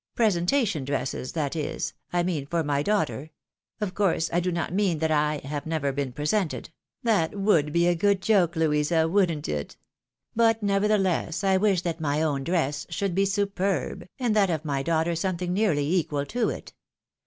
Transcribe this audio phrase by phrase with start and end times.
[0.15, 3.29] Presentation dresses— that is, I mean, for my daughter;
[3.79, 6.71] of course I do not mean that / have never been presented—
[7.03, 9.77] that would be a good joke, Louisa, wouldn't it?
[10.35, 14.81] But nevertheless I wish that my own dress should be superb, and that of my
[14.81, 16.73] daughter something nearly equal to it.